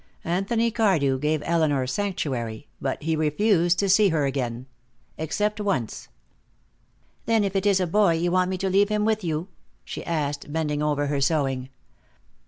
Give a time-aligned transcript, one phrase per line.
[0.25, 4.65] Anthony Cardew gave Elinor sanctuary, but he refused to see her again.
[5.15, 6.07] Except once.
[7.27, 9.49] "Then, if it is a boy, you want me to leave him with you?"
[9.85, 11.69] she asked, bending over her sewing.